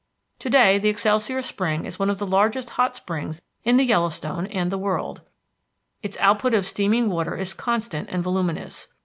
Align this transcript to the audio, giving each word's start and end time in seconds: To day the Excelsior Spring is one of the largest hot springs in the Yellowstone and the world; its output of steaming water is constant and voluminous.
To 0.39 0.49
day 0.49 0.79
the 0.79 0.89
Excelsior 0.89 1.43
Spring 1.43 1.85
is 1.85 1.99
one 1.99 2.09
of 2.09 2.17
the 2.17 2.25
largest 2.25 2.71
hot 2.71 2.95
springs 2.95 3.43
in 3.63 3.77
the 3.77 3.85
Yellowstone 3.85 4.47
and 4.47 4.71
the 4.71 4.77
world; 4.79 5.21
its 6.01 6.17
output 6.17 6.55
of 6.55 6.65
steaming 6.65 7.07
water 7.07 7.37
is 7.37 7.53
constant 7.53 8.09
and 8.09 8.23
voluminous. 8.23 8.87